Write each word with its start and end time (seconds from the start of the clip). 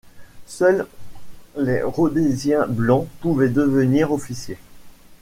Seuls 0.47 0.87
les 1.57 1.83
Rhodésiens 1.83 2.65
blancs 2.65 3.07
pouvaient 3.19 3.49
devenir 3.49 4.11
officiers. 4.11 4.57